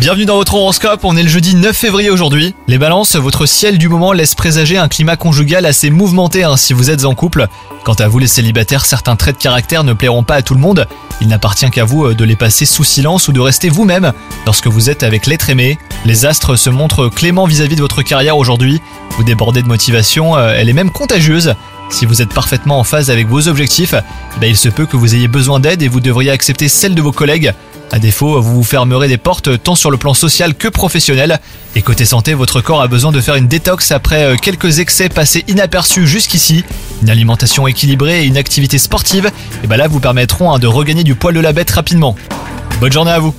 [0.00, 2.56] Bienvenue dans votre horoscope, on est le jeudi 9 février aujourd'hui.
[2.66, 6.72] Les balances, votre ciel du moment laisse présager un climat conjugal assez mouvementé hein, si
[6.72, 7.46] vous êtes en couple.
[7.84, 10.60] Quant à vous les célibataires, certains traits de caractère ne plairont pas à tout le
[10.60, 10.88] monde.
[11.20, 14.12] Il n'appartient qu'à vous euh, de les passer sous silence ou de rester vous-même
[14.44, 15.78] lorsque vous êtes avec l'être aimé.
[16.04, 18.80] Les astres se montrent cléments vis-à-vis de votre carrière aujourd'hui.
[19.10, 21.54] Vous débordez de motivation, euh, elle est même contagieuse.
[21.90, 24.96] Si vous êtes parfaitement en phase avec vos objectifs, eh ben, il se peut que
[24.96, 27.54] vous ayez besoin d'aide et vous devriez accepter celle de vos collègues.
[27.92, 31.40] À défaut, vous vous fermerez des portes tant sur le plan social que professionnel.
[31.76, 35.08] Et côté santé, votre corps a besoin de faire une détox après euh, quelques excès
[35.08, 36.64] passés inaperçus jusqu'ici.
[37.02, 39.30] Une alimentation équilibrée et une activité sportive,
[39.62, 42.16] et ben là vous permettront hein, de regagner du poil de la bête rapidement.
[42.80, 43.34] Bonne journée à vous